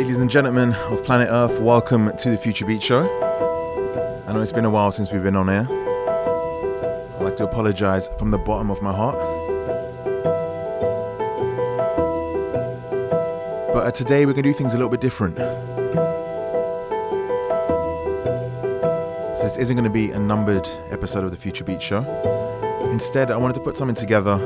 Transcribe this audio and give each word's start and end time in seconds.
Ladies 0.00 0.18
and 0.18 0.30
gentlemen 0.30 0.72
of 0.72 1.04
planet 1.04 1.28
Earth, 1.30 1.60
welcome 1.60 2.16
to 2.16 2.30
the 2.30 2.38
Future 2.38 2.64
Beats 2.64 2.86
Show. 2.86 3.02
I 4.26 4.32
know 4.32 4.40
it's 4.40 4.50
been 4.50 4.64
a 4.64 4.70
while 4.70 4.90
since 4.90 5.12
we've 5.12 5.22
been 5.22 5.36
on 5.36 5.50
air. 5.50 5.66
I'd 5.68 7.22
like 7.22 7.36
to 7.36 7.44
apologize 7.44 8.08
from 8.18 8.30
the 8.30 8.38
bottom 8.38 8.70
of 8.70 8.80
my 8.80 8.94
heart. 8.94 9.16
But 13.74 13.86
uh, 13.86 13.90
today 13.90 14.24
we're 14.24 14.32
going 14.32 14.44
to 14.44 14.50
do 14.50 14.54
things 14.54 14.72
a 14.72 14.78
little 14.78 14.88
bit 14.88 15.02
different. 15.02 15.36
So 19.36 19.42
this 19.42 19.58
isn't 19.58 19.76
going 19.76 19.84
to 19.84 19.90
be 19.90 20.12
a 20.12 20.18
numbered 20.18 20.66
episode 20.90 21.24
of 21.24 21.30
the 21.30 21.36
Future 21.36 21.62
Beats 21.62 21.84
Show. 21.84 22.06
Instead, 22.90 23.30
I 23.30 23.36
wanted 23.36 23.52
to 23.52 23.60
put 23.60 23.76
something 23.76 23.94
together 23.94 24.38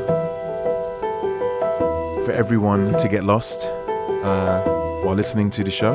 for 2.25 2.33
everyone 2.33 2.99
to 2.99 3.09
get 3.09 3.23
lost 3.23 3.67
uh, 4.25 4.74
while 5.05 5.15
listening 5.15 5.51
to 5.51 5.63
the 5.63 5.71
show. 5.71 5.93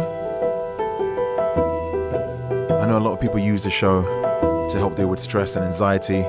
I 2.80 2.86
know 2.86 3.00
a 3.00 3.02
lot 3.02 3.14
of 3.14 3.20
people 3.20 3.40
use 3.40 3.64
the 3.64 3.72
show 3.72 4.04
to 4.70 4.78
help 4.78 4.96
deal 4.96 5.08
with 5.08 5.20
stress 5.20 5.56
and 5.56 5.66
anxiety, 5.66 6.24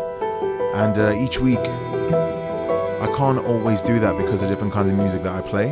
and 0.74 0.96
uh, 0.96 1.12
each 1.14 1.38
week 1.38 1.58
I 1.58 3.12
can't 3.16 3.44
always 3.44 3.82
do 3.82 4.00
that 4.00 4.16
because 4.16 4.42
of 4.42 4.48
different 4.48 4.72
kinds 4.72 4.88
of 4.88 4.96
music 4.96 5.22
that 5.24 5.34
I 5.34 5.42
play. 5.42 5.68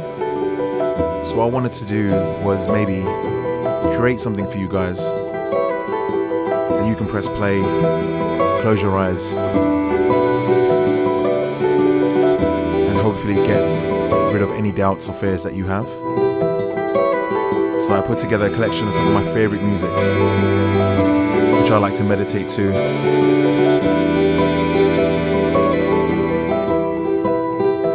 So 1.25 1.37
what 1.37 1.45
I 1.45 1.47
wanted 1.47 1.73
to 1.75 1.87
do 1.87 2.11
was 2.43 2.69
maybe 2.69 3.03
create 3.97 4.21
something 4.21 4.47
for 4.47 4.59
you 4.59 4.69
guys 4.69 4.99
that 4.99 6.87
you 6.87 6.95
can 6.95 7.07
press 7.07 7.27
play, 7.27 7.61
close 8.61 8.83
your 8.83 8.99
eyes, 8.99 9.35
and 12.89 12.99
hopefully 12.99 13.35
get 13.35 13.63
rid 14.33 14.43
of 14.43 14.51
any 14.51 14.73
doubts 14.73 15.09
or 15.09 15.15
fears 15.15 15.43
that 15.43 15.55
you 15.55 15.65
have. 15.65 15.89
So 17.89 17.95
I 17.95 18.03
put 18.03 18.19
together 18.19 18.45
a 18.45 18.51
collection 18.51 18.87
of 18.87 18.95
some 18.95 19.07
of 19.07 19.15
my 19.15 19.25
favorite 19.33 19.63
music, 19.63 19.89
which 19.89 21.71
I 21.71 21.79
like 21.79 21.95
to 21.95 22.05
meditate 22.05 22.47
to. 22.51 22.71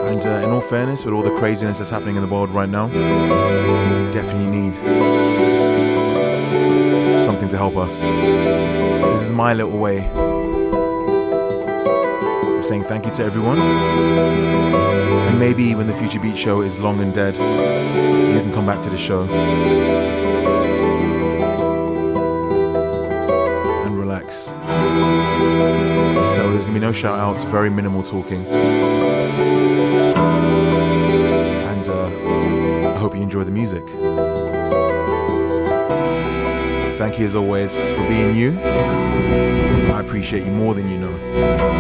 And 0.09 0.25
uh, 0.25 0.29
in 0.43 0.49
all 0.49 0.61
fairness, 0.61 1.05
with 1.05 1.13
all 1.13 1.21
the 1.21 1.35
craziness 1.35 1.77
that's 1.77 1.91
happening 1.91 2.15
in 2.15 2.23
the 2.23 2.27
world 2.27 2.49
right 2.49 2.67
now, 2.67 2.87
definitely 4.11 4.47
need 4.47 4.73
something 7.23 7.49
to 7.49 7.57
help 7.57 7.77
us. 7.77 7.99
So 8.01 9.11
this 9.11 9.21
is 9.21 9.31
my 9.31 9.53
little 9.53 9.77
way 9.77 10.09
of 12.57 12.65
saying 12.65 12.81
thank 12.85 13.05
you 13.05 13.11
to 13.11 13.23
everyone. 13.23 13.59
And 13.59 15.39
maybe 15.39 15.75
when 15.75 15.85
the 15.85 15.95
Future 15.97 16.19
Beats 16.19 16.39
Show 16.39 16.61
is 16.61 16.79
long 16.79 16.99
and 16.99 17.13
dead, 17.13 17.37
come 18.53 18.65
back 18.67 18.81
to 18.83 18.89
the 18.89 18.97
show 18.97 19.23
and 23.83 23.97
relax. 23.97 24.45
So 26.35 26.51
there's 26.51 26.63
gonna 26.63 26.73
be 26.73 26.79
no 26.79 26.91
shout 26.91 27.17
outs, 27.17 27.43
very 27.43 27.71
minimal 27.71 28.03
talking. 28.03 28.45
And 31.65 31.89
uh, 31.89 32.91
I 32.93 32.97
hope 32.97 33.15
you 33.15 33.21
enjoy 33.23 33.43
the 33.43 33.51
music. 33.51 33.83
Thank 36.99 37.17
you 37.17 37.25
as 37.25 37.35
always 37.35 37.75
for 37.79 38.07
being 38.07 38.35
you. 38.35 38.59
I 38.61 39.99
appreciate 39.99 40.45
you 40.45 40.51
more 40.51 40.75
than 40.75 40.91
you 40.91 40.99
know. 40.99 41.72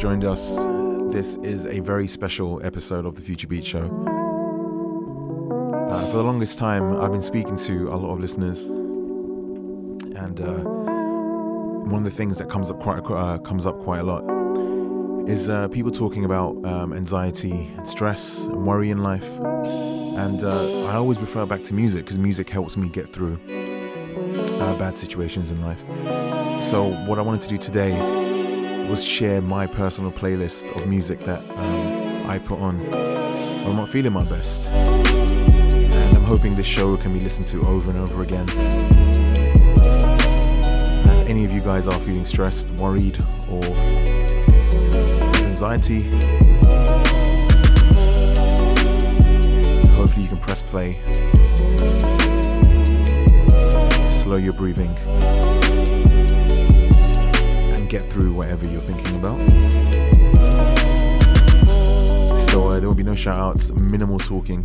Joined 0.00 0.24
us, 0.24 0.64
this 1.12 1.36
is 1.42 1.66
a 1.66 1.80
very 1.80 2.08
special 2.08 2.58
episode 2.64 3.04
of 3.04 3.16
the 3.16 3.20
Future 3.20 3.46
Beats 3.46 3.66
Show. 3.66 3.84
Uh, 5.90 6.10
for 6.10 6.16
the 6.16 6.22
longest 6.22 6.58
time, 6.58 6.98
I've 6.98 7.12
been 7.12 7.20
speaking 7.20 7.54
to 7.56 7.88
a 7.92 7.96
lot 7.96 8.14
of 8.14 8.18
listeners, 8.18 8.64
and 8.64 10.40
uh, 10.40 10.54
one 11.84 11.98
of 11.98 12.04
the 12.04 12.10
things 12.10 12.38
that 12.38 12.48
comes 12.48 12.70
up 12.70 12.80
quite 12.80 13.00
uh, 13.10 13.36
comes 13.40 13.66
up 13.66 13.78
quite 13.80 13.98
a 13.98 14.04
lot 14.04 14.24
is 15.28 15.50
uh, 15.50 15.68
people 15.68 15.90
talking 15.90 16.24
about 16.24 16.56
um, 16.64 16.94
anxiety 16.94 17.70
and 17.76 17.86
stress 17.86 18.46
and 18.46 18.66
worry 18.66 18.90
in 18.90 19.02
life. 19.02 19.28
And 19.36 20.42
uh, 20.42 20.86
I 20.88 20.94
always 20.94 21.18
refer 21.18 21.44
back 21.44 21.62
to 21.64 21.74
music 21.74 22.06
because 22.06 22.16
music 22.16 22.48
helps 22.48 22.74
me 22.74 22.88
get 22.88 23.06
through 23.12 23.38
uh, 23.50 24.78
bad 24.78 24.96
situations 24.96 25.50
in 25.50 25.60
life. 25.60 25.82
So 26.64 26.86
what 27.06 27.18
I 27.18 27.22
wanted 27.22 27.42
to 27.42 27.48
do 27.50 27.58
today 27.58 28.19
was 28.90 29.04
share 29.04 29.40
my 29.40 29.68
personal 29.68 30.10
playlist 30.10 30.64
of 30.74 30.84
music 30.88 31.20
that 31.20 31.48
um, 31.50 32.26
I 32.28 32.40
put 32.40 32.58
on 32.58 32.76
when 32.90 33.68
I'm 33.68 33.76
not 33.76 33.88
feeling 33.88 34.12
my 34.12 34.22
best. 34.22 34.68
And 34.68 36.16
I'm 36.16 36.24
hoping 36.24 36.56
this 36.56 36.66
show 36.66 36.96
can 36.96 37.12
be 37.12 37.20
listened 37.20 37.46
to 37.48 37.62
over 37.68 37.92
and 37.92 38.00
over 38.00 38.24
again. 38.24 38.50
And 41.06 41.10
if 41.10 41.30
any 41.30 41.44
of 41.44 41.52
you 41.52 41.60
guys 41.60 41.86
are 41.86 42.00
feeling 42.00 42.24
stressed, 42.24 42.68
worried, 42.80 43.16
or 43.48 43.64
anxiety, 45.46 46.00
hopefully 49.94 50.22
you 50.24 50.28
can 50.28 50.38
press 50.38 50.62
play. 50.62 50.94
Slow 54.08 54.36
your 54.36 54.54
breathing 54.54 54.96
get 57.90 58.02
through 58.02 58.32
whatever 58.32 58.64
you're 58.68 58.80
thinking 58.80 59.16
about. 59.16 59.36
So 62.48 62.68
uh, 62.68 62.78
there 62.78 62.88
will 62.88 62.94
be 62.94 63.02
no 63.02 63.14
shout 63.14 63.36
outs, 63.36 63.72
minimal 63.90 64.20
talking. 64.20 64.64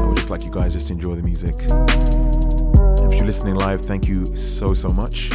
I 0.00 0.08
would 0.08 0.16
just 0.16 0.30
like 0.30 0.42
you 0.42 0.50
guys 0.50 0.72
just 0.72 0.90
enjoy 0.90 1.14
the 1.14 1.22
music. 1.22 1.54
If 1.60 3.18
you're 3.18 3.26
listening 3.26 3.56
live, 3.56 3.82
thank 3.82 4.08
you 4.08 4.24
so, 4.34 4.72
so 4.72 4.88
much. 4.88 5.30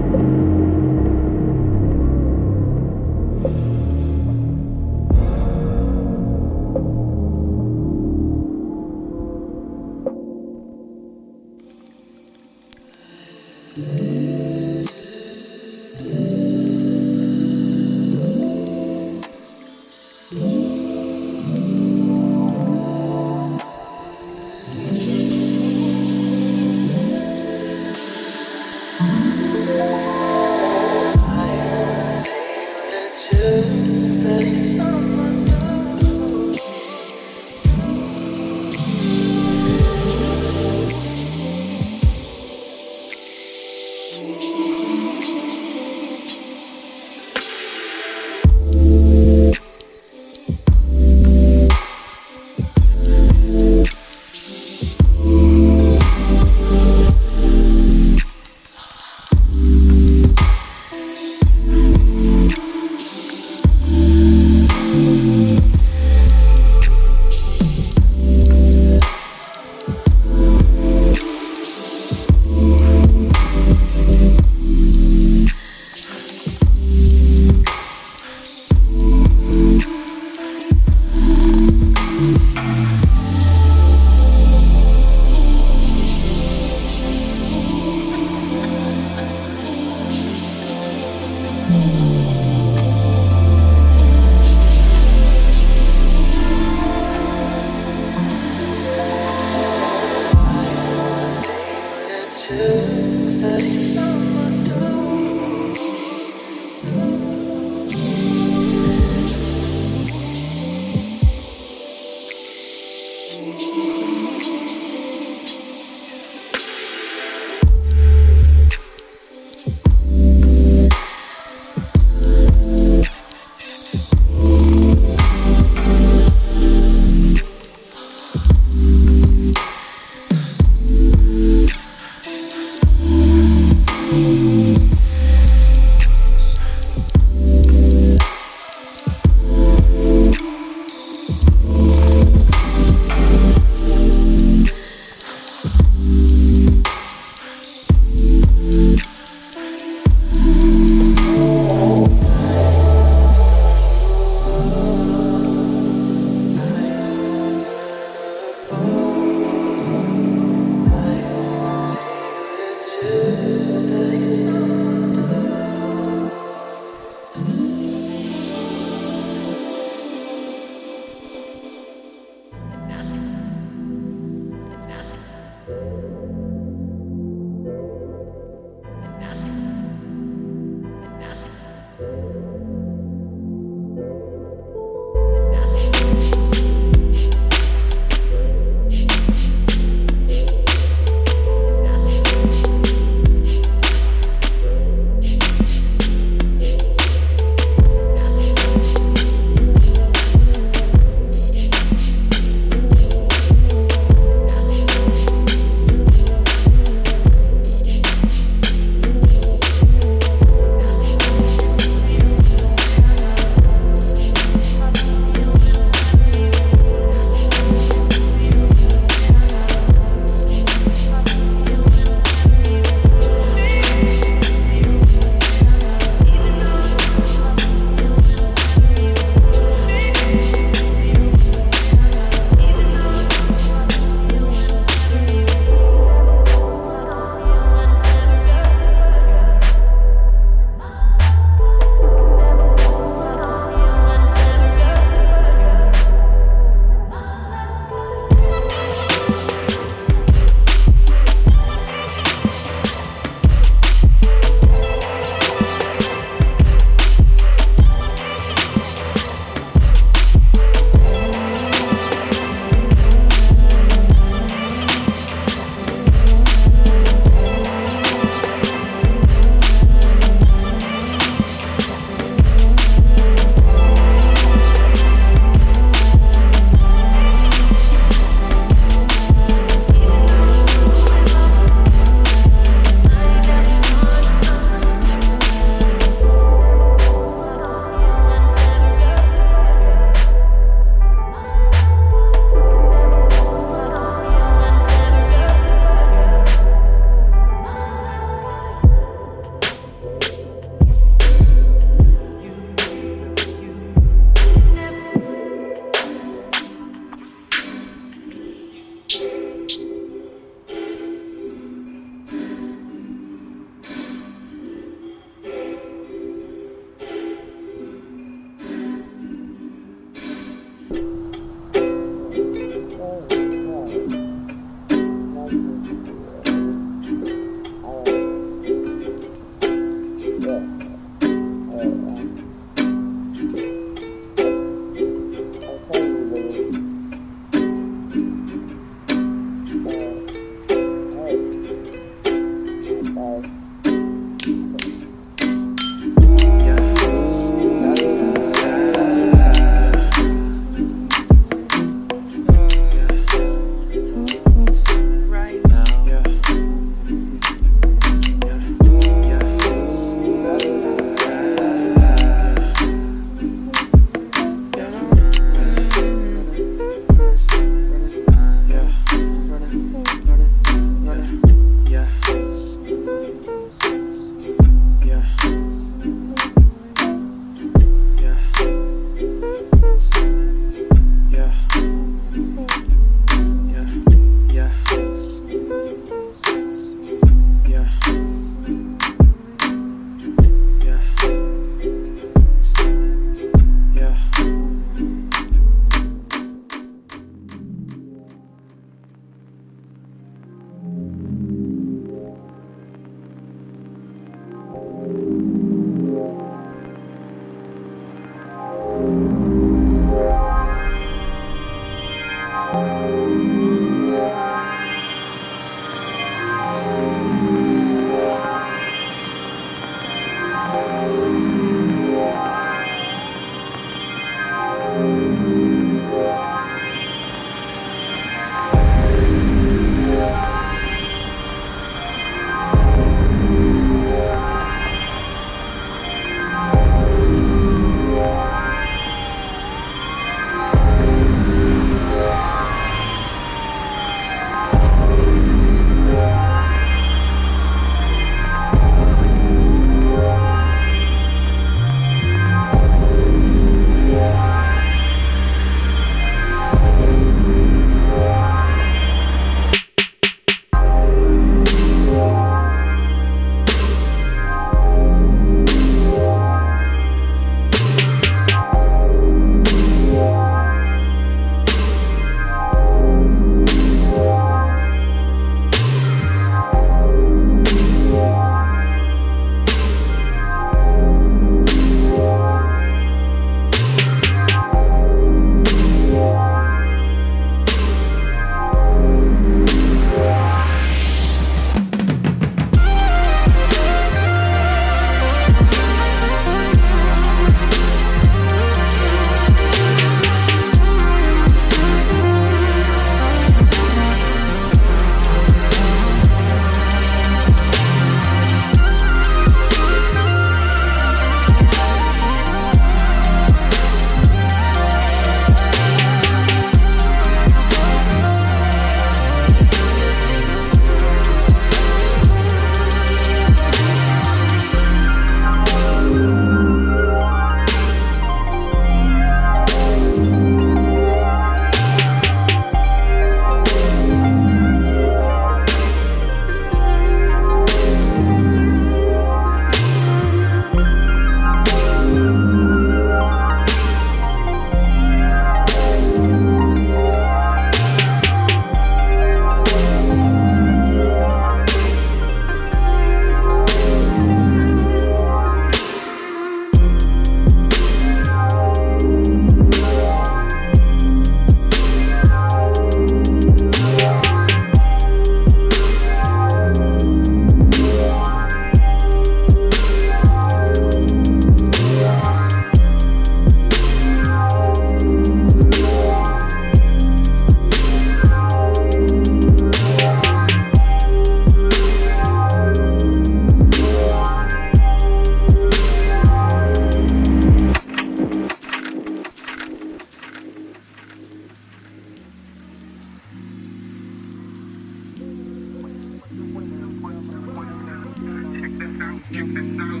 Check 599.88 600.00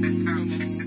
this 0.00 0.26
out. 0.28 0.83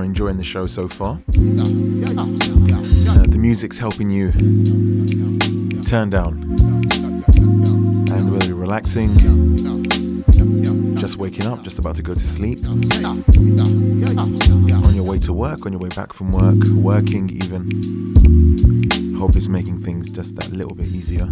Are 0.00 0.04
enjoying 0.04 0.38
the 0.38 0.44
show 0.44 0.66
so 0.66 0.88
far. 0.88 1.20
Uh, 1.28 1.42
the 3.26 3.36
music's 3.38 3.78
helping 3.78 4.08
you 4.10 4.32
turn 5.82 6.08
down. 6.08 6.42
And 8.10 8.32
whether 8.32 8.46
you're 8.46 8.56
relaxing, 8.56 9.10
just 10.96 11.18
waking 11.18 11.46
up, 11.46 11.62
just 11.62 11.78
about 11.78 11.96
to 11.96 12.02
go 12.02 12.14
to 12.14 12.20
sleep, 12.20 12.60
on 12.64 12.80
your 14.94 15.04
way 15.04 15.18
to 15.18 15.34
work, 15.34 15.66
on 15.66 15.72
your 15.72 15.80
way 15.80 15.90
back 15.90 16.14
from 16.14 16.32
work, 16.32 16.66
working 16.68 17.28
even, 17.28 17.68
hope 19.18 19.36
it's 19.36 19.48
making 19.48 19.80
things 19.80 20.08
just 20.08 20.34
that 20.36 20.50
little 20.50 20.74
bit 20.74 20.86
easier. 20.86 21.24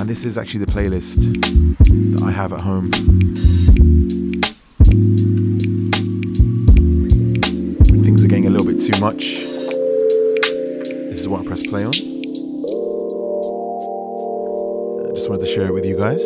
And 0.00 0.08
this 0.08 0.26
is 0.26 0.36
actually 0.36 0.66
the 0.66 0.72
playlist 0.72 1.16
that 2.12 2.22
I 2.22 2.30
have 2.30 2.52
at 2.52 2.60
home. 2.60 2.90
Much. 9.02 9.34
This 11.10 11.20
is 11.20 11.26
what 11.26 11.40
I 11.40 11.44
press 11.44 11.66
play 11.66 11.82
on. 11.82 11.88
I 11.88 11.92
just 15.12 15.28
wanted 15.28 15.44
to 15.44 15.52
share 15.52 15.66
it 15.66 15.74
with 15.74 15.84
you 15.84 15.96
guys. 15.96 16.22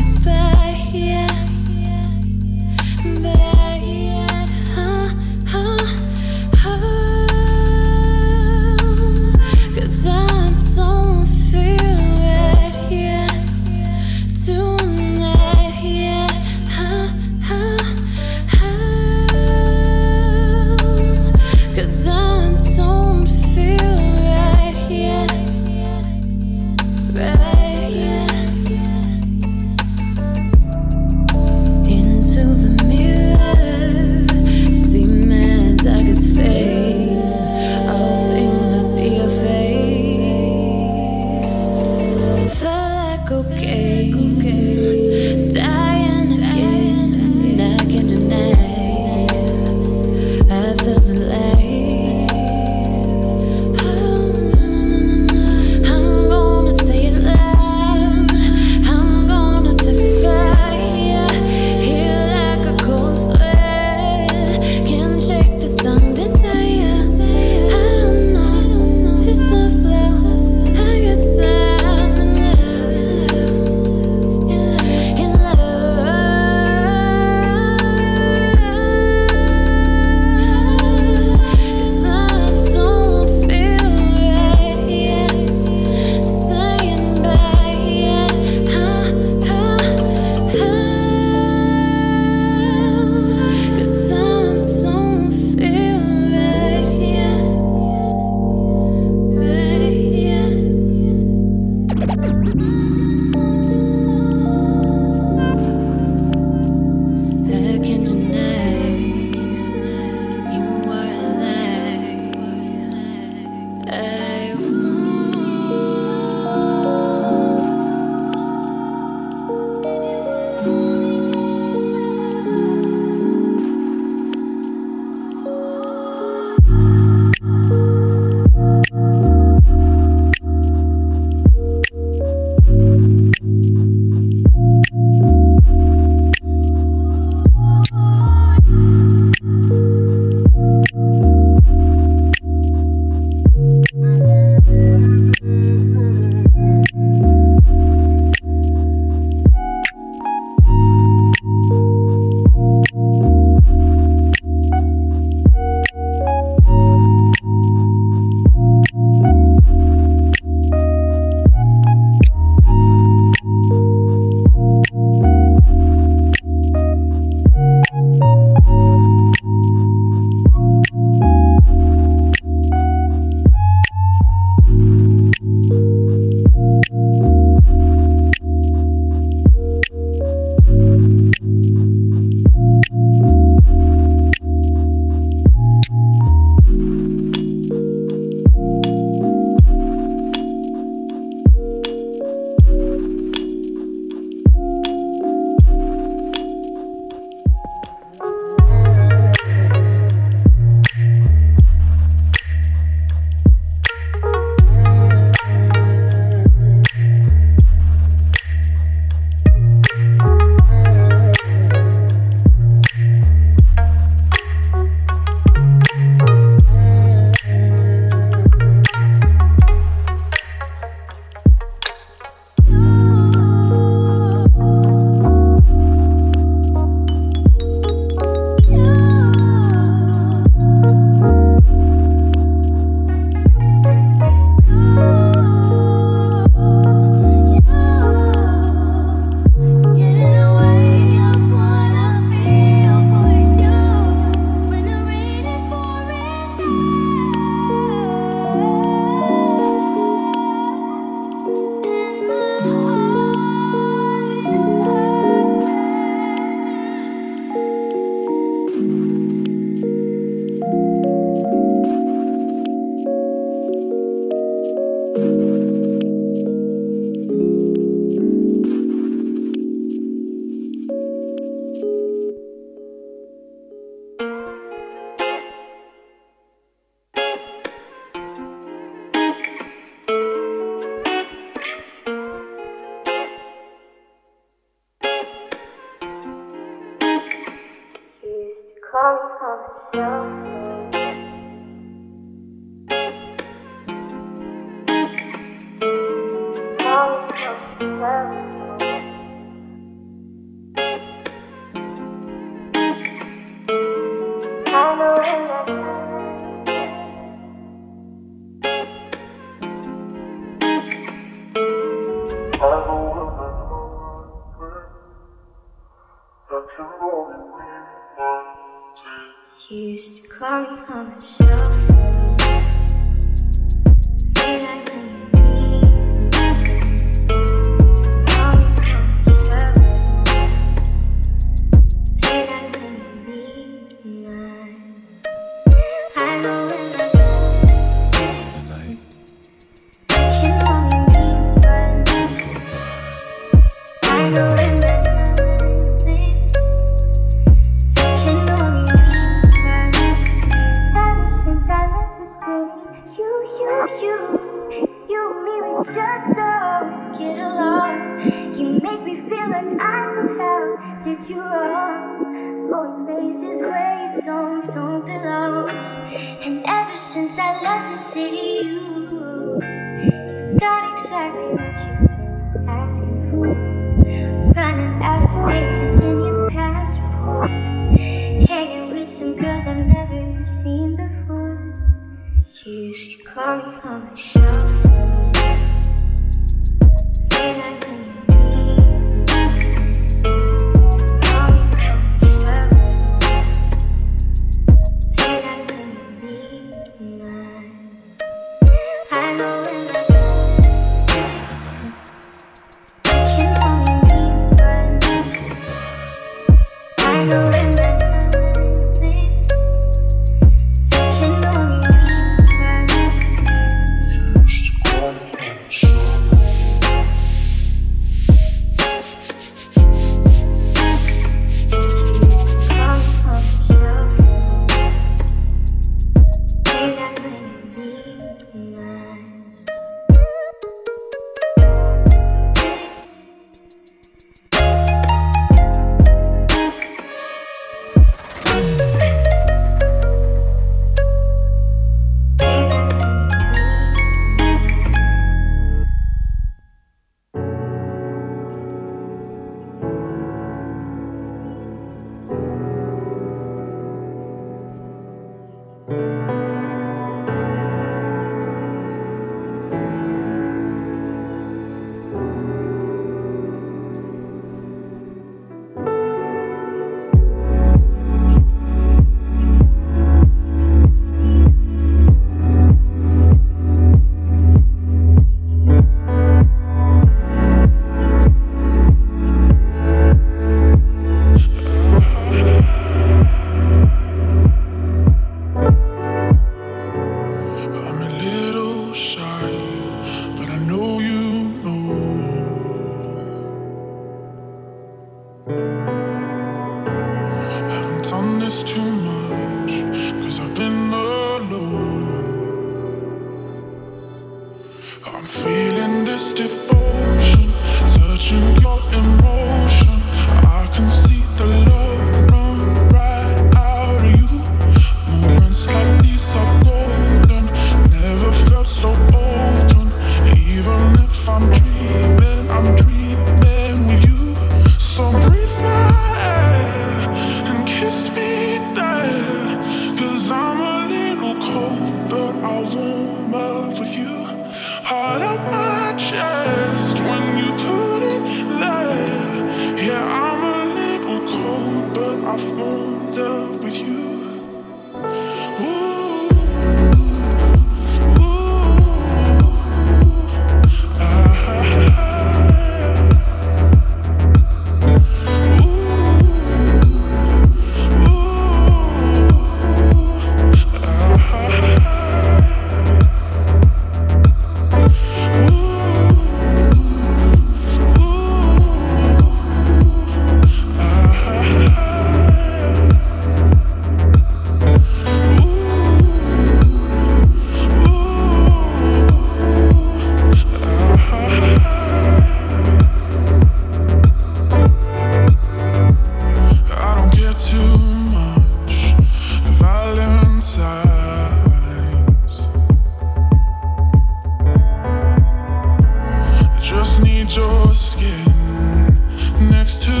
next 599.61 599.83
to 599.83 600.00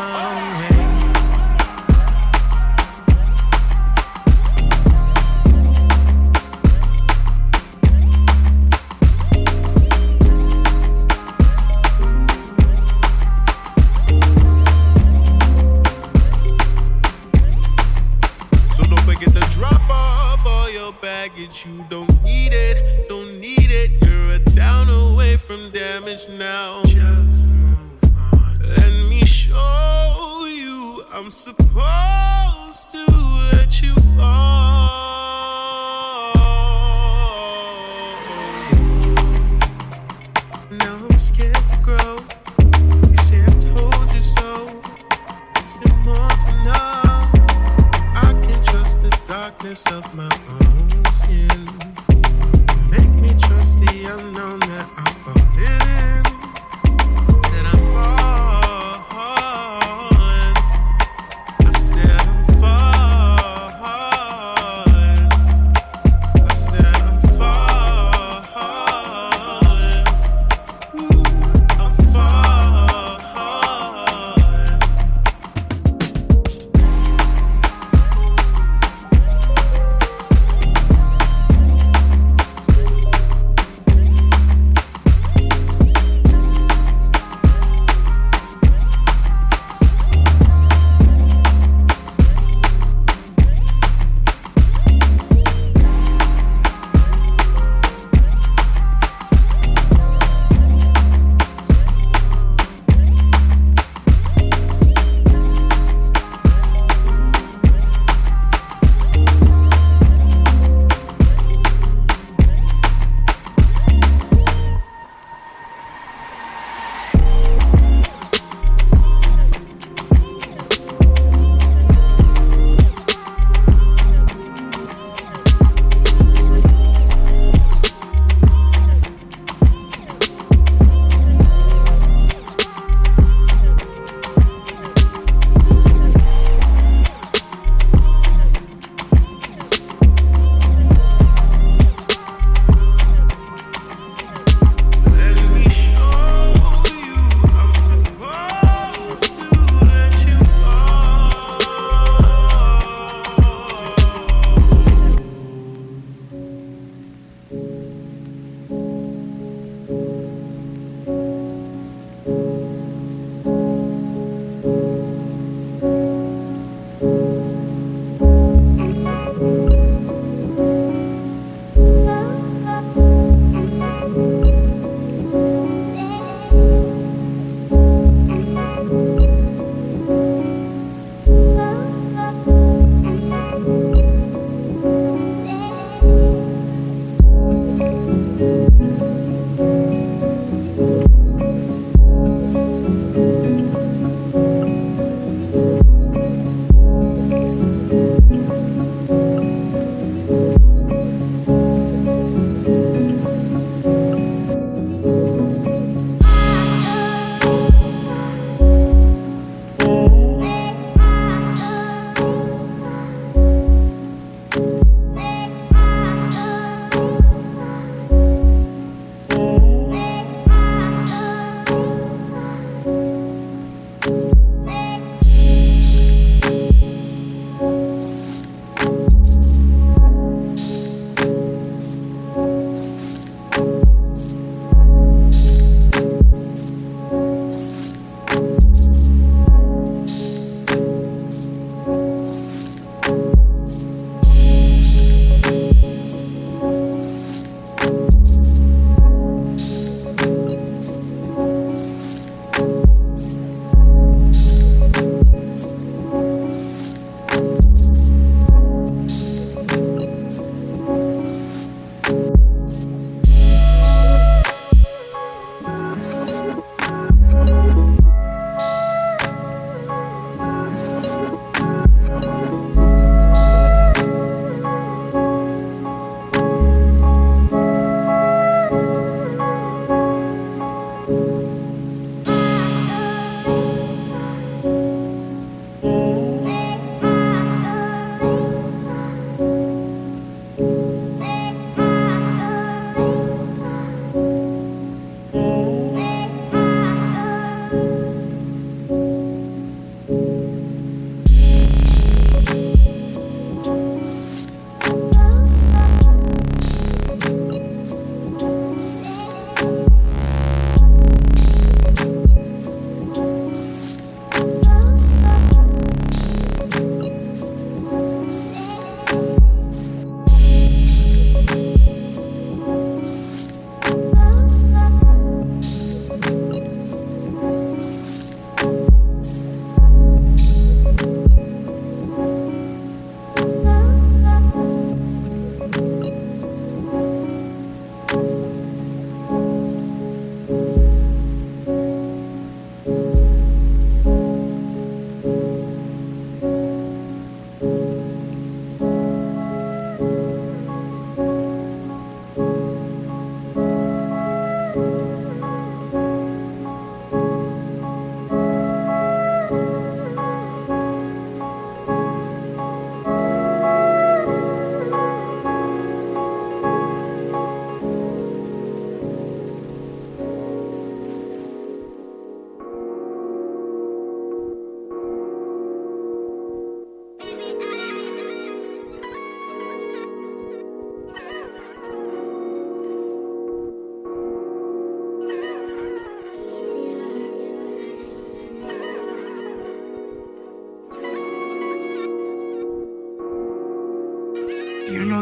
my 0.00 0.49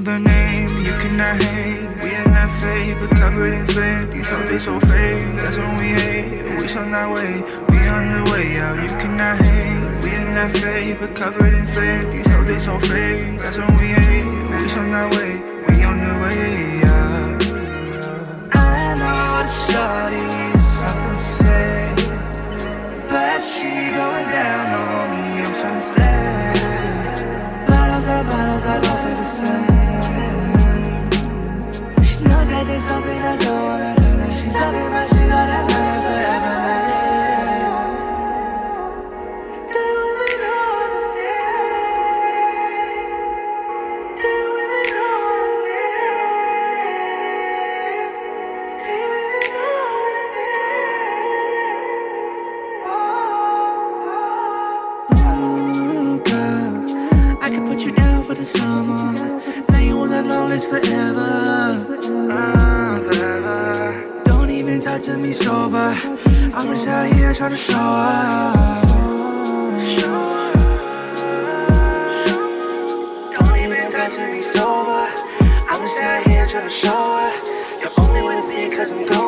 the 0.09 0.19
name, 0.19 0.71
you 0.87 0.95
cannot 1.03 1.37
hate. 1.43 1.87
We 2.03 2.11
are 2.17 2.29
not 2.37 2.51
fake, 2.61 2.97
but 3.01 3.11
covered 3.23 3.53
in 3.53 3.67
fake. 3.67 4.11
These 4.11 4.29
hoes 4.29 4.49
they 4.49 4.59
so 4.59 4.81
fake, 4.81 5.29
that's 5.37 5.57
when 5.59 5.73
we 5.81 5.89
hate. 6.01 6.59
We 6.59 6.67
shall 6.67 6.89
not 6.97 7.09
wait, 7.15 7.45
we 7.69 7.79
on 7.97 8.05
the 8.15 8.23
way 8.31 8.59
out. 8.65 8.77
You 8.85 8.89
cannot 9.03 9.37
hate. 9.45 10.05
We 10.05 10.11
are 10.21 10.31
not 10.37 10.51
fake, 10.51 10.97
but 11.01 11.15
covered 11.15 11.55
in 11.61 11.67
fake. 11.67 12.11
These 12.11 12.29
hoes 12.33 12.47
they 12.49 12.59
so 12.59 12.75
fake, 12.91 13.39
that's 13.43 13.59
when 13.59 13.73
we 13.81 13.89
hate. 14.01 14.27
We 14.63 14.69
shall 14.73 14.89
not 14.97 15.07
wait, 15.15 15.39
we 15.69 15.77
on 15.91 15.97
the 16.07 16.15
way 16.23 16.83
out. 16.97 17.41
I 18.57 18.83
know 19.01 19.25
the 19.49 19.55
shorty 19.69 20.25
is 20.57 20.65
something 20.81 21.17
to 21.21 21.29
say, 21.39 21.75
but 23.13 23.41
she 23.51 23.73
going 23.99 24.29
down 24.39 24.67
on 24.89 25.07
me. 25.15 25.27
I'm 25.45 25.55
trying 25.61 25.81
to 25.81 25.87
stay. 25.93 26.45
Bottles 27.69 28.07
are 28.15 28.25
bottles, 28.31 28.65
I 28.65 28.81
don't 28.85 29.01
feel 29.05 29.17
the 29.17 29.31
same. 29.39 29.68
There's 32.69 32.85
something 32.85 33.23
I 33.23 33.37
don't 33.37 33.63
wanna 33.65 33.95
tell 33.97 34.19
her. 34.19 34.31
She's 34.31 34.57
up 34.57 34.75
in 34.75 34.93
my 34.93 35.07
shit 35.07 35.29
that 35.31 35.65
forever. 35.71 36.17
like, 36.67 36.89
do 39.75 39.87
we 40.21 40.31
know 40.45 40.73
the 40.95 41.03
name? 41.21 43.13
Do 44.23 44.35
the 44.75 44.83
name? 44.97 45.55
Do? 48.85 48.97
Ooh, 55.31 56.21
girl, 56.29 56.75
oh. 56.91 57.45
I 57.45 57.49
can 57.51 57.63
put 57.67 57.79
you 57.85 57.93
down 57.93 58.23
for 58.25 58.35
the 58.35 58.45
summer. 58.45 59.13
Now 59.71 59.79
you 59.81 59.99
on 60.01 60.11
the 60.11 60.23
long 60.25 60.49
list 60.51 60.69
forever. 60.69 61.28
Talk 64.99 65.07
to 65.07 65.17
me 65.17 65.33
sober. 65.33 65.95
I'm 66.57 66.67
just 66.67 66.89
out 66.89 67.13
here 67.13 67.33
trying 67.33 67.53
to 67.53 67.57
show 67.57 67.75
up. 67.77 68.83
Don't 73.37 73.61
even 73.61 73.93
to 73.93 74.33
me 74.33 74.43
sober. 74.43 75.07
I'm 75.71 75.81
just 75.83 76.01
out 76.01 76.27
here 76.27 76.47
trying 76.49 76.65
to 76.65 76.69
show 76.69 76.91
up. 76.91 77.45
You're 77.81 77.93
only 78.05 78.23
with 78.23 78.49
me 78.49 78.77
cause 78.77 78.91
I'm 78.91 79.07
going 79.07 79.28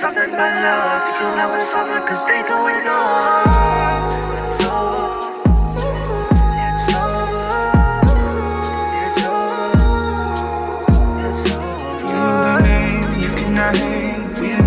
something 0.00 0.32
about 0.32 0.54
love. 0.64 1.04
You 1.20 1.28
know 1.36 1.60
it's 1.60 1.72
something 1.72 2.02
cause 2.08 2.24
they 2.24 2.40
going 2.48 2.86
on. 2.88 4.08
It's 4.48 4.64
over. 4.64 5.20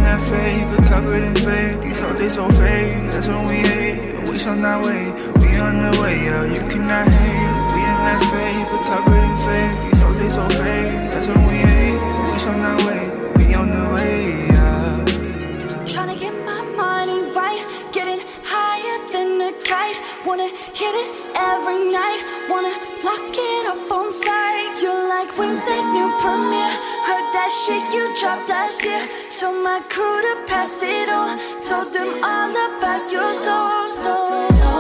Not 0.04 0.20
but 0.70 0.84
covered 0.88 1.24
in 1.24 1.36
fake. 1.36 1.82
These 1.82 2.00
they 2.20 2.30
so 2.30 2.48
fake. 2.50 3.10
That's 3.10 3.28
when 3.28 3.48
we 3.48 3.56
hate. 3.56 4.30
We 4.30 4.38
shall 4.38 4.56
not 4.56 4.86
wait. 4.86 5.14
We 5.42 5.58
on 5.58 5.76
the 5.82 6.00
way 6.00 6.30
out. 6.30 6.48
You 6.54 6.62
cannot 6.70 7.08
hate. 7.08 7.54
We 7.74 7.82
are 7.90 8.02
not 8.08 8.22
fake, 8.30 8.68
but 8.70 8.84
covered 8.92 9.24
in 9.30 9.36
fake. 9.48 9.78
These 9.84 10.02
they 10.20 10.30
so 10.30 10.46
fake. 10.62 10.94
That's 11.12 11.28
when 11.28 11.42
we 11.50 11.58
hate. 11.68 12.00
We 12.32 12.38
shall 12.38 12.58
not 12.66 12.78
wait. 12.86 13.10
We 13.38 13.54
on 13.56 13.72
the 13.72 13.84
way 13.96 14.53
Wanna 20.34 20.50
hit 20.50 20.96
it 20.96 21.14
every 21.36 21.92
night, 21.92 22.22
wanna 22.50 22.74
lock 23.06 23.38
it 23.38 23.68
up 23.68 23.92
on 23.92 24.10
sight. 24.10 24.82
You're 24.82 25.08
like 25.08 25.30
at 25.30 25.86
new 25.94 26.10
premiere. 26.22 26.74
Heard 27.06 27.28
that 27.38 27.52
shit 27.62 27.84
you 27.94 28.04
dropped 28.20 28.50
last 28.50 28.84
year. 28.84 29.08
Told 29.40 29.64
my 29.64 29.80
crew 29.92 30.22
to 30.26 30.36
pass 30.48 30.82
it 30.82 31.10
on. 31.10 31.38
Told 31.62 31.86
them 31.94 32.24
all 32.24 32.50
about 32.50 33.12
your 33.12 33.36
songs. 33.36 34.00
No, 34.00 34.73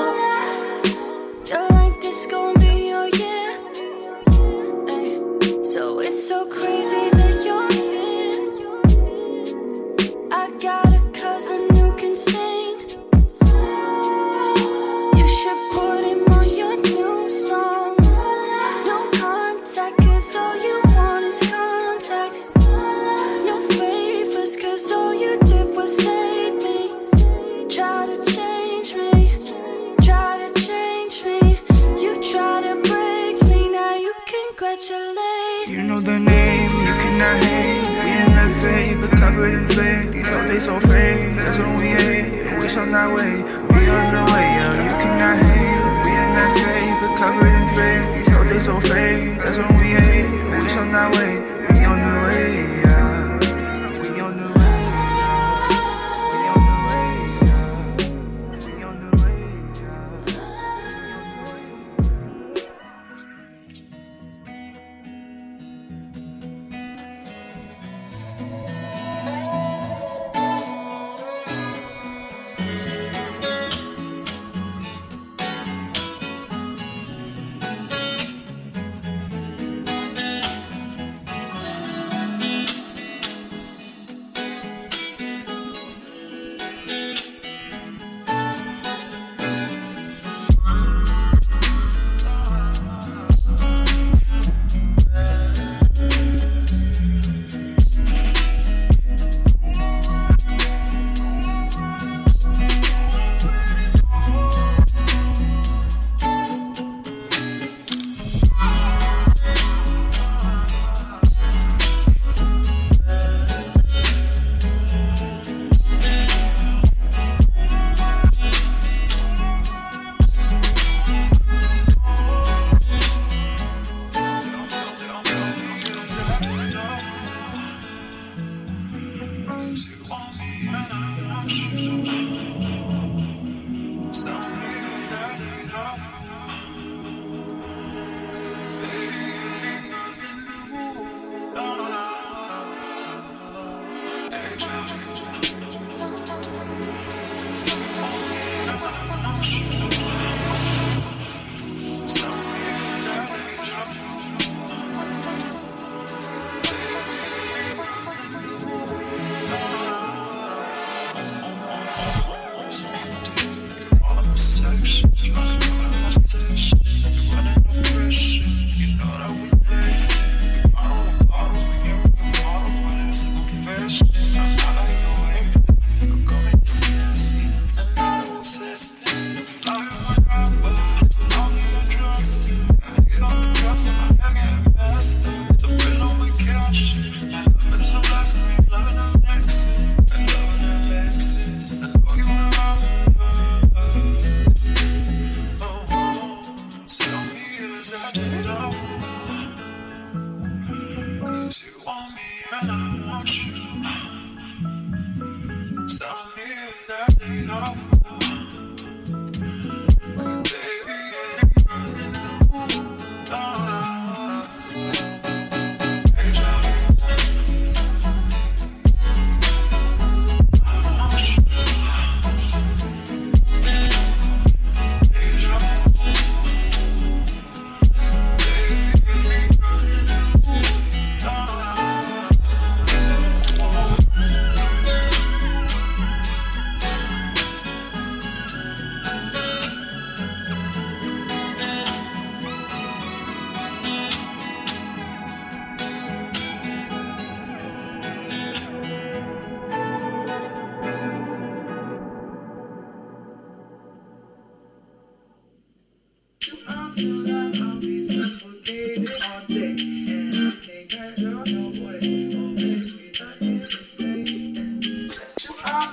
covered 39.43 39.61
in 39.61 39.67
fake. 39.67 40.11
These 40.11 40.27
hoes 40.29 40.47
they 40.47 40.59
so 40.59 40.79
fake. 40.79 41.35
That's 41.35 41.57
when 41.57 41.77
we 41.77 41.87
hate. 41.87 42.59
We 42.59 42.69
shall 42.69 42.85
not 42.85 43.13
wait. 43.13 43.43
We 43.43 43.89
on 43.91 44.07
the 44.15 44.23
way 44.31 44.47
out. 44.63 44.77
You 44.85 44.93
cannot 45.03 45.37
hate. 45.43 45.83
We 46.03 46.11
in 46.15 46.29
that 46.37 46.51
fake, 46.63 46.95
but 47.01 47.17
covered 47.17 47.51
in 47.51 47.67
fake. 47.75 48.15
These 48.15 48.29
hoes 48.33 48.49
they 48.49 48.59
so 48.59 48.79
fake. 48.79 49.37
That's 49.43 49.57
when 49.57 49.73
we 49.81 49.89
hate. 49.99 50.61
We 50.61 50.69
shall 50.69 50.85
not 50.85 51.15
wait. 51.15 51.62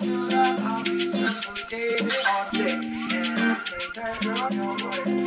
to 0.00 0.26
the 0.28 0.56
hobby, 0.62 1.10
suffocated 1.10 2.12
all 2.26 2.50
day. 2.52 2.72
And 2.72 3.38
I 3.38 3.54
think 3.66 3.94
girl 4.22 4.76
got. 4.76 5.19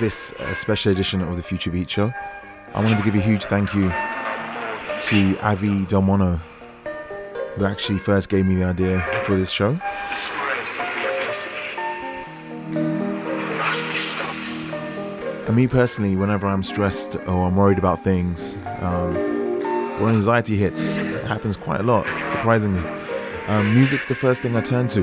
This 0.00 0.32
uh, 0.32 0.54
special 0.54 0.92
edition 0.92 1.20
of 1.20 1.36
the 1.36 1.42
Future 1.42 1.70
Beats 1.70 1.92
Show. 1.92 2.10
I 2.72 2.82
wanted 2.82 2.96
to 2.96 3.04
give 3.04 3.14
a 3.14 3.20
huge 3.20 3.44
thank 3.44 3.74
you 3.74 3.90
to 3.90 5.38
Avi 5.42 5.84
Delmono, 5.84 6.40
who 7.54 7.66
actually 7.66 7.98
first 7.98 8.30
gave 8.30 8.46
me 8.46 8.54
the 8.54 8.64
idea 8.64 9.06
for 9.24 9.36
this 9.36 9.50
show. 9.50 9.78
And 15.46 15.54
me 15.54 15.66
personally, 15.66 16.16
whenever 16.16 16.46
I'm 16.46 16.62
stressed 16.62 17.16
or 17.16 17.44
I'm 17.44 17.56
worried 17.56 17.76
about 17.76 18.02
things, 18.02 18.56
um, 18.80 19.14
or 20.00 20.08
anxiety 20.08 20.56
hits, 20.56 20.92
it 20.92 21.26
happens 21.26 21.58
quite 21.58 21.80
a 21.80 21.82
lot, 21.82 22.06
surprisingly. 22.32 22.88
Um, 23.48 23.74
music's 23.74 24.06
the 24.06 24.14
first 24.14 24.40
thing 24.40 24.56
I 24.56 24.62
turn 24.62 24.88
to. 24.88 25.02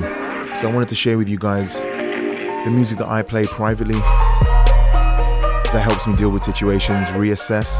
So 0.55 0.67
I 0.67 0.73
wanted 0.73 0.89
to 0.89 0.95
share 0.95 1.19
with 1.19 1.29
you 1.29 1.37
guys 1.37 1.83
the 1.83 2.71
music 2.71 2.97
that 2.97 3.07
I 3.07 3.21
play 3.21 3.45
privately 3.45 4.01
that 5.77 5.83
helps 5.83 6.07
me 6.07 6.15
deal 6.15 6.31
with 6.31 6.43
situations, 6.43 7.07
reassess, 7.09 7.77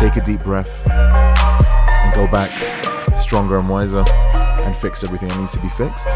take 0.00 0.16
a 0.16 0.24
deep 0.24 0.42
breath, 0.42 0.84
and 0.88 2.12
go 2.12 2.26
back 2.26 2.50
stronger 3.16 3.56
and 3.56 3.68
wiser 3.68 4.02
and 4.34 4.76
fix 4.76 5.04
everything 5.04 5.28
that 5.28 5.38
needs 5.38 5.52
to 5.52 5.60
be 5.60 5.68
fixed 5.68 6.08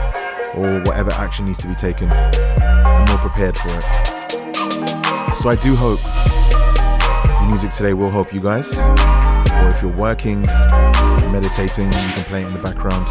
or 0.56 0.80
whatever 0.80 1.12
action 1.12 1.44
needs 1.44 1.58
to 1.58 1.68
be 1.68 1.74
taken. 1.76 2.10
I'm 2.10 3.04
more 3.08 3.18
prepared 3.18 3.56
for 3.56 3.68
it. 3.68 5.36
So 5.38 5.48
I 5.50 5.56
do 5.62 5.76
hope 5.76 6.00
the 6.00 7.46
music 7.48 7.70
today 7.70 7.94
will 7.94 8.10
help 8.10 8.34
you 8.34 8.40
guys. 8.40 8.76
Or 8.76 9.68
if 9.68 9.80
you're 9.82 9.92
working, 9.92 10.40
meditating, 11.30 11.86
you 11.86 11.92
can 11.92 12.24
play 12.24 12.40
it 12.42 12.46
in 12.46 12.54
the 12.54 12.60
background. 12.60 13.06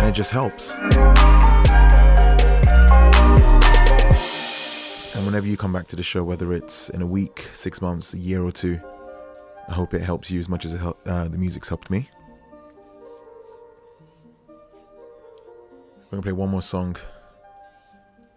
And 0.00 0.08
it 0.08 0.12
just 0.12 0.32
helps. 0.32 0.74
Whenever 5.36 5.48
you 5.50 5.58
come 5.58 5.74
back 5.74 5.86
to 5.88 5.96
the 5.96 6.02
show, 6.02 6.24
whether 6.24 6.54
it's 6.54 6.88
in 6.88 7.02
a 7.02 7.06
week, 7.06 7.44
six 7.52 7.82
months, 7.82 8.14
a 8.14 8.18
year, 8.18 8.42
or 8.42 8.50
two, 8.50 8.80
I 9.68 9.74
hope 9.74 9.92
it 9.92 10.00
helps 10.00 10.30
you 10.30 10.38
as 10.38 10.48
much 10.48 10.64
as 10.64 10.72
it 10.72 10.78
help, 10.78 10.98
uh, 11.04 11.28
the 11.28 11.36
music's 11.36 11.68
helped 11.68 11.90
me. 11.90 12.08
We're 14.48 16.12
gonna 16.12 16.22
play 16.22 16.32
one 16.32 16.48
more 16.48 16.62
song, 16.62 16.96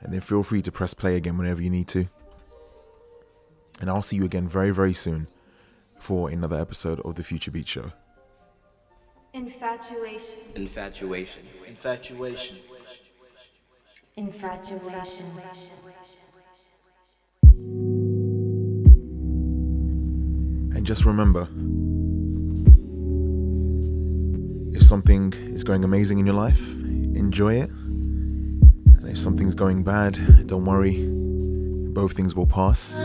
and 0.02 0.14
then 0.14 0.20
feel 0.20 0.44
free 0.44 0.62
to 0.62 0.74
press 0.74 0.94
play 0.94 1.16
again 1.16 1.38
whenever 1.38 1.62
you 1.62 1.70
need 1.70 1.88
to. 1.88 2.10
And 3.80 3.90
I'll 3.90 4.02
see 4.02 4.18
you 4.18 4.26
again 4.26 4.50
very, 4.50 4.72
very 4.72 4.94
soon 4.94 5.28
for 5.98 6.30
another 6.30 6.58
episode 6.58 7.00
of 7.06 7.16
the 7.16 7.24
Future 7.24 7.50
Beats 7.50 7.70
Show. 7.70 7.94
Infatuation. 9.34 10.40
Infatuation. 10.54 11.44
Infatuation. 11.66 12.58
Infatuation. 14.18 15.32
And 20.80 20.88
just 20.88 21.04
remember 21.04 21.42
if 24.74 24.82
something 24.82 25.34
is 25.54 25.66
going 25.66 25.84
amazing 25.84 26.20
in 26.20 26.26
your 26.26 26.36
life, 26.36 26.62
enjoy 26.62 27.56
it. 27.56 27.70
And 27.70 29.10
if 29.10 29.18
something's 29.18 29.56
going 29.56 29.84
bad, 29.84 30.48
don't 30.48 30.64
worry. 30.64 31.06
Both 31.92 32.14
things 32.14 32.34
will 32.34 32.48
pass. 32.48 32.98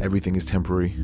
Everything 0.00 0.34
is 0.34 0.44
temporary. 0.44 0.96